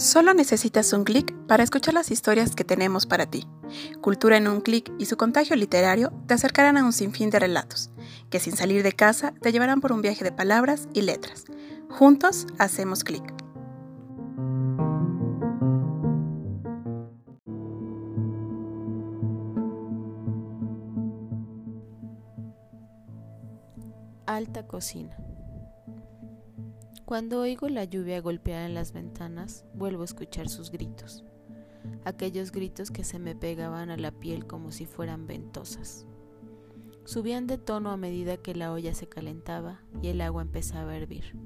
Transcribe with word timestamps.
Solo 0.00 0.32
necesitas 0.32 0.94
un 0.94 1.04
clic 1.04 1.34
para 1.46 1.62
escuchar 1.62 1.92
las 1.92 2.10
historias 2.10 2.56
que 2.56 2.64
tenemos 2.64 3.04
para 3.04 3.26
ti. 3.26 3.46
Cultura 4.00 4.38
en 4.38 4.48
un 4.48 4.62
clic 4.62 4.90
y 4.98 5.04
su 5.04 5.18
contagio 5.18 5.56
literario 5.56 6.10
te 6.26 6.32
acercarán 6.32 6.78
a 6.78 6.84
un 6.84 6.94
sinfín 6.94 7.28
de 7.28 7.38
relatos, 7.38 7.90
que 8.30 8.40
sin 8.40 8.56
salir 8.56 8.82
de 8.82 8.92
casa 8.92 9.34
te 9.42 9.52
llevarán 9.52 9.82
por 9.82 9.92
un 9.92 10.00
viaje 10.00 10.24
de 10.24 10.32
palabras 10.32 10.88
y 10.94 11.02
letras. 11.02 11.44
Juntos 11.90 12.46
hacemos 12.58 13.04
clic. 13.04 13.22
Alta 24.24 24.66
cocina. 24.66 25.14
Cuando 27.10 27.40
oigo 27.40 27.68
la 27.68 27.82
lluvia 27.82 28.20
golpear 28.20 28.68
en 28.68 28.74
las 28.74 28.92
ventanas, 28.92 29.64
vuelvo 29.74 30.02
a 30.02 30.04
escuchar 30.04 30.48
sus 30.48 30.70
gritos. 30.70 31.24
Aquellos 32.04 32.52
gritos 32.52 32.92
que 32.92 33.02
se 33.02 33.18
me 33.18 33.34
pegaban 33.34 33.90
a 33.90 33.96
la 33.96 34.12
piel 34.12 34.46
como 34.46 34.70
si 34.70 34.86
fueran 34.86 35.26
ventosas. 35.26 36.06
Subían 37.04 37.48
de 37.48 37.58
tono 37.58 37.90
a 37.90 37.96
medida 37.96 38.36
que 38.36 38.54
la 38.54 38.70
olla 38.70 38.94
se 38.94 39.08
calentaba 39.08 39.80
y 40.00 40.06
el 40.06 40.20
agua 40.20 40.42
empezaba 40.42 40.92
a 40.92 40.98
hervir. 40.98 41.36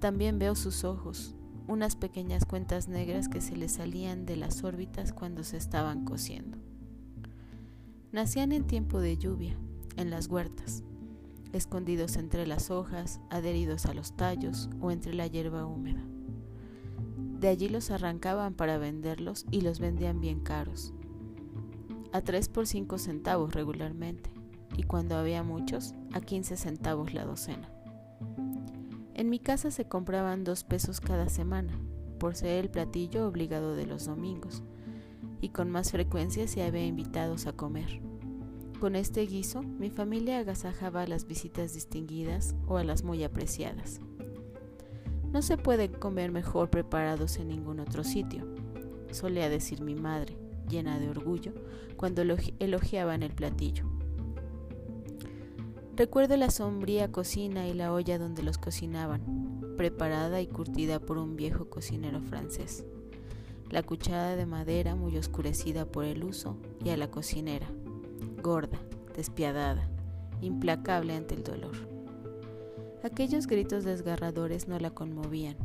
También 0.00 0.38
veo 0.38 0.54
sus 0.54 0.84
ojos, 0.84 1.34
unas 1.66 1.96
pequeñas 1.96 2.44
cuentas 2.44 2.88
negras 2.88 3.30
que 3.30 3.40
se 3.40 3.56
le 3.56 3.70
salían 3.70 4.26
de 4.26 4.36
las 4.36 4.64
órbitas 4.64 5.14
cuando 5.14 5.44
se 5.44 5.56
estaban 5.56 6.04
cociendo. 6.04 6.58
Nacían 8.12 8.52
en 8.52 8.66
tiempo 8.66 9.00
de 9.00 9.16
lluvia, 9.16 9.56
en 9.96 10.10
las 10.10 10.26
huertas 10.26 10.84
escondidos 11.52 12.16
entre 12.16 12.46
las 12.46 12.70
hojas, 12.70 13.20
adheridos 13.30 13.86
a 13.86 13.94
los 13.94 14.16
tallos 14.16 14.68
o 14.80 14.90
entre 14.90 15.14
la 15.14 15.26
hierba 15.26 15.66
húmeda. 15.66 16.02
De 17.40 17.48
allí 17.48 17.68
los 17.68 17.90
arrancaban 17.90 18.54
para 18.54 18.78
venderlos 18.78 19.46
y 19.50 19.62
los 19.62 19.80
vendían 19.80 20.20
bien 20.20 20.40
caros, 20.40 20.94
a 22.12 22.20
3 22.20 22.48
por 22.48 22.66
5 22.66 22.98
centavos 22.98 23.54
regularmente, 23.54 24.30
y 24.76 24.84
cuando 24.84 25.16
había 25.16 25.42
muchos, 25.42 25.94
a 26.12 26.20
15 26.20 26.56
centavos 26.56 27.14
la 27.14 27.24
docena. 27.24 27.68
En 29.14 29.28
mi 29.28 29.38
casa 29.38 29.70
se 29.70 29.86
compraban 29.86 30.44
dos 30.44 30.64
pesos 30.64 31.00
cada 31.00 31.28
semana, 31.28 31.78
por 32.18 32.34
ser 32.36 32.64
el 32.64 32.70
platillo 32.70 33.26
obligado 33.26 33.74
de 33.74 33.86
los 33.86 34.06
domingos, 34.06 34.62
y 35.40 35.48
con 35.48 35.70
más 35.70 35.90
frecuencia 35.90 36.46
se 36.46 36.62
había 36.62 36.86
invitados 36.86 37.46
a 37.46 37.52
comer. 37.52 38.11
Con 38.82 38.96
este 38.96 39.24
guiso, 39.26 39.62
mi 39.62 39.90
familia 39.90 40.40
agasajaba 40.40 41.02
a 41.02 41.06
las 41.06 41.28
visitas 41.28 41.72
distinguidas 41.72 42.56
o 42.66 42.78
a 42.78 42.82
las 42.82 43.04
muy 43.04 43.22
apreciadas. 43.22 44.00
No 45.30 45.40
se 45.40 45.56
puede 45.56 45.88
comer 45.88 46.32
mejor 46.32 46.68
preparados 46.68 47.36
en 47.36 47.46
ningún 47.46 47.78
otro 47.78 48.02
sitio, 48.02 48.44
solía 49.12 49.48
decir 49.48 49.82
mi 49.82 49.94
madre, 49.94 50.36
llena 50.68 50.98
de 50.98 51.08
orgullo, 51.08 51.52
cuando 51.96 52.22
elogiaban 52.22 53.22
el 53.22 53.30
platillo. 53.30 53.84
Recuerdo 55.94 56.36
la 56.36 56.50
sombría 56.50 57.12
cocina 57.12 57.68
y 57.68 57.74
la 57.74 57.92
olla 57.92 58.18
donde 58.18 58.42
los 58.42 58.58
cocinaban, 58.58 59.76
preparada 59.76 60.40
y 60.40 60.48
curtida 60.48 60.98
por 60.98 61.18
un 61.18 61.36
viejo 61.36 61.70
cocinero 61.70 62.20
francés. 62.20 62.84
La 63.70 63.84
cuchara 63.84 64.34
de 64.34 64.44
madera 64.44 64.96
muy 64.96 65.16
oscurecida 65.18 65.86
por 65.86 66.04
el 66.04 66.24
uso 66.24 66.56
y 66.84 66.90
a 66.90 66.96
la 66.96 67.12
cocinera, 67.12 67.70
gorda, 68.42 68.78
despiadada, 69.16 69.88
implacable 70.42 71.14
ante 71.14 71.34
el 71.34 71.44
dolor. 71.44 71.74
Aquellos 73.02 73.46
gritos 73.46 73.84
desgarradores 73.84 74.68
no 74.68 74.78
la 74.78 74.90
conmovían. 74.90 75.56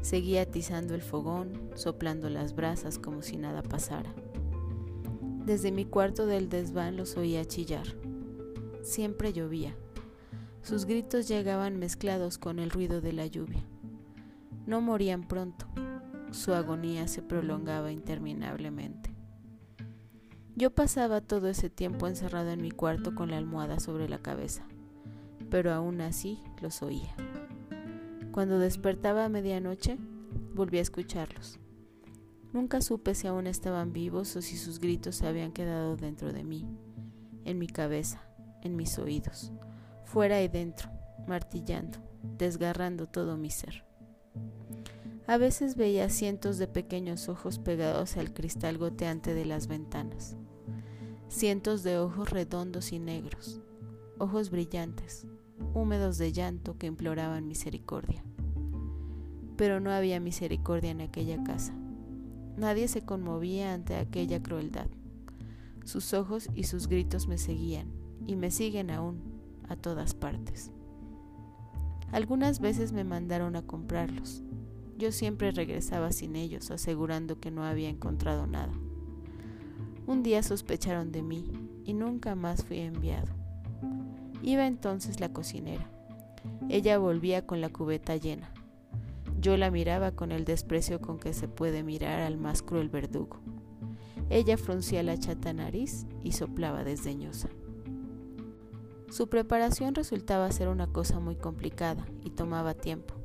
Seguía 0.00 0.42
atizando 0.42 0.94
el 0.94 1.02
fogón, 1.02 1.70
soplando 1.74 2.28
las 2.28 2.54
brasas 2.54 2.98
como 2.98 3.22
si 3.22 3.36
nada 3.36 3.62
pasara. 3.62 4.12
Desde 5.46 5.72
mi 5.72 5.84
cuarto 5.84 6.26
del 6.26 6.48
desván 6.48 6.96
los 6.96 7.16
oía 7.16 7.44
chillar. 7.44 7.86
Siempre 8.82 9.32
llovía. 9.32 9.76
Sus 10.62 10.84
gritos 10.84 11.28
llegaban 11.28 11.78
mezclados 11.78 12.38
con 12.38 12.58
el 12.58 12.70
ruido 12.70 13.00
de 13.00 13.12
la 13.12 13.26
lluvia. 13.26 13.64
No 14.66 14.80
morían 14.80 15.26
pronto. 15.26 15.66
Su 16.30 16.54
agonía 16.54 17.08
se 17.08 17.22
prolongaba 17.22 17.92
interminablemente. 17.92 19.01
Yo 20.54 20.70
pasaba 20.70 21.22
todo 21.22 21.48
ese 21.48 21.70
tiempo 21.70 22.06
encerrado 22.06 22.50
en 22.50 22.60
mi 22.60 22.70
cuarto 22.70 23.14
con 23.14 23.30
la 23.30 23.38
almohada 23.38 23.80
sobre 23.80 24.06
la 24.08 24.18
cabeza, 24.18 24.66
pero 25.48 25.72
aún 25.72 26.02
así 26.02 26.40
los 26.60 26.82
oía. 26.82 27.14
Cuando 28.32 28.58
despertaba 28.58 29.24
a 29.24 29.28
medianoche, 29.30 29.96
volví 30.54 30.76
a 30.76 30.82
escucharlos. 30.82 31.58
Nunca 32.52 32.82
supe 32.82 33.14
si 33.14 33.26
aún 33.26 33.46
estaban 33.46 33.94
vivos 33.94 34.36
o 34.36 34.42
si 34.42 34.58
sus 34.58 34.78
gritos 34.78 35.16
se 35.16 35.26
habían 35.26 35.52
quedado 35.52 35.96
dentro 35.96 36.34
de 36.34 36.44
mí, 36.44 36.68
en 37.46 37.58
mi 37.58 37.66
cabeza, 37.66 38.22
en 38.60 38.76
mis 38.76 38.98
oídos, 38.98 39.52
fuera 40.04 40.42
y 40.42 40.48
dentro, 40.48 40.90
martillando, 41.26 41.98
desgarrando 42.36 43.06
todo 43.06 43.38
mi 43.38 43.50
ser. 43.50 43.86
A 45.26 45.36
veces 45.36 45.76
veía 45.76 46.08
cientos 46.08 46.58
de 46.58 46.66
pequeños 46.66 47.28
ojos 47.28 47.60
pegados 47.60 48.16
al 48.16 48.34
cristal 48.34 48.76
goteante 48.76 49.34
de 49.34 49.44
las 49.44 49.68
ventanas. 49.68 50.36
Cientos 51.28 51.84
de 51.84 51.96
ojos 51.98 52.30
redondos 52.30 52.92
y 52.92 52.98
negros, 52.98 53.60
ojos 54.18 54.50
brillantes, 54.50 55.26
húmedos 55.74 56.18
de 56.18 56.32
llanto 56.32 56.76
que 56.76 56.88
imploraban 56.88 57.46
misericordia. 57.46 58.24
Pero 59.56 59.78
no 59.78 59.92
había 59.92 60.18
misericordia 60.18 60.90
en 60.90 61.00
aquella 61.00 61.42
casa. 61.44 61.72
Nadie 62.56 62.88
se 62.88 63.02
conmovía 63.02 63.74
ante 63.74 63.94
aquella 63.94 64.42
crueldad. 64.42 64.88
Sus 65.84 66.14
ojos 66.14 66.48
y 66.54 66.64
sus 66.64 66.88
gritos 66.88 67.28
me 67.28 67.38
seguían, 67.38 67.92
y 68.26 68.34
me 68.34 68.50
siguen 68.50 68.90
aún, 68.90 69.22
a 69.68 69.76
todas 69.76 70.14
partes. 70.14 70.72
Algunas 72.10 72.60
veces 72.60 72.92
me 72.92 73.04
mandaron 73.04 73.56
a 73.56 73.62
comprarlos, 73.62 74.42
yo 75.02 75.10
siempre 75.10 75.50
regresaba 75.50 76.12
sin 76.12 76.36
ellos, 76.36 76.70
asegurando 76.70 77.40
que 77.40 77.50
no 77.50 77.64
había 77.64 77.88
encontrado 77.88 78.46
nada. 78.46 78.72
Un 80.06 80.22
día 80.22 80.44
sospecharon 80.44 81.10
de 81.10 81.22
mí 81.22 81.50
y 81.84 81.92
nunca 81.92 82.36
más 82.36 82.64
fui 82.64 82.78
enviado. 82.78 83.32
Iba 84.42 84.68
entonces 84.68 85.18
la 85.18 85.32
cocinera. 85.32 85.90
Ella 86.68 86.98
volvía 86.98 87.44
con 87.44 87.60
la 87.60 87.68
cubeta 87.68 88.14
llena. 88.16 88.54
Yo 89.40 89.56
la 89.56 89.72
miraba 89.72 90.12
con 90.12 90.30
el 90.30 90.44
desprecio 90.44 91.00
con 91.00 91.18
que 91.18 91.32
se 91.32 91.48
puede 91.48 91.82
mirar 91.82 92.20
al 92.20 92.36
más 92.36 92.62
cruel 92.62 92.88
verdugo. 92.88 93.40
Ella 94.30 94.56
fruncía 94.56 95.02
la 95.02 95.18
chata 95.18 95.52
nariz 95.52 96.06
y 96.22 96.30
soplaba 96.30 96.84
desdeñosa. 96.84 97.48
Su 99.10 99.28
preparación 99.28 99.96
resultaba 99.96 100.52
ser 100.52 100.68
una 100.68 100.86
cosa 100.86 101.18
muy 101.18 101.34
complicada 101.34 102.06
y 102.24 102.30
tomaba 102.30 102.74
tiempo. 102.74 103.21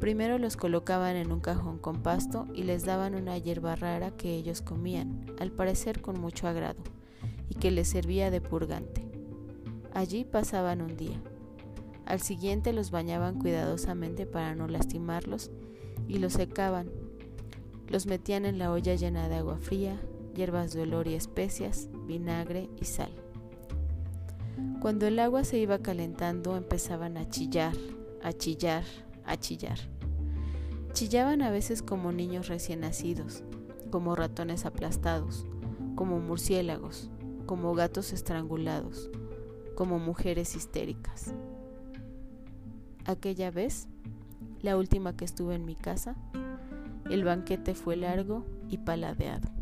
Primero 0.00 0.38
los 0.38 0.56
colocaban 0.56 1.16
en 1.16 1.32
un 1.32 1.40
cajón 1.40 1.78
con 1.78 2.02
pasto 2.02 2.46
y 2.54 2.64
les 2.64 2.84
daban 2.84 3.14
una 3.14 3.38
hierba 3.38 3.76
rara 3.76 4.10
que 4.10 4.34
ellos 4.34 4.60
comían, 4.60 5.26
al 5.38 5.50
parecer 5.50 6.02
con 6.02 6.20
mucho 6.20 6.46
agrado, 6.46 6.82
y 7.48 7.54
que 7.54 7.70
les 7.70 7.88
servía 7.88 8.30
de 8.30 8.40
purgante. 8.40 9.08
Allí 9.94 10.24
pasaban 10.24 10.82
un 10.82 10.96
día. 10.96 11.22
Al 12.04 12.20
siguiente 12.20 12.74
los 12.74 12.90
bañaban 12.90 13.38
cuidadosamente 13.38 14.26
para 14.26 14.54
no 14.54 14.68
lastimarlos 14.68 15.50
y 16.06 16.18
los 16.18 16.34
secaban. 16.34 16.90
Los 17.88 18.06
metían 18.06 18.44
en 18.44 18.58
la 18.58 18.70
olla 18.70 18.94
llena 18.94 19.28
de 19.28 19.36
agua 19.36 19.56
fría, 19.56 19.98
hierbas 20.34 20.74
de 20.74 20.82
olor 20.82 21.08
y 21.08 21.14
especias, 21.14 21.88
vinagre 22.06 22.68
y 22.80 22.84
sal. 22.84 23.10
Cuando 24.80 25.06
el 25.06 25.18
agua 25.18 25.44
se 25.44 25.58
iba 25.58 25.78
calentando 25.78 26.56
empezaban 26.56 27.16
a 27.16 27.28
chillar, 27.28 27.74
a 28.22 28.32
chillar, 28.32 28.84
a 29.26 29.36
chillar. 29.36 29.78
Chillaban 30.92 31.42
a 31.42 31.50
veces 31.50 31.82
como 31.82 32.12
niños 32.12 32.48
recién 32.48 32.80
nacidos, 32.80 33.44
como 33.90 34.16
ratones 34.16 34.64
aplastados, 34.64 35.46
como 35.94 36.20
murciélagos, 36.20 37.10
como 37.46 37.74
gatos 37.74 38.12
estrangulados, 38.12 39.10
como 39.74 39.98
mujeres 39.98 40.56
histéricas. 40.56 41.34
Aquella 43.04 43.50
vez, 43.50 43.88
la 44.62 44.76
última 44.76 45.16
que 45.16 45.24
estuve 45.24 45.54
en 45.54 45.64
mi 45.64 45.76
casa, 45.76 46.16
el 47.10 47.24
banquete 47.24 47.74
fue 47.74 47.96
largo 47.96 48.44
y 48.68 48.78
paladeado. 48.78 49.55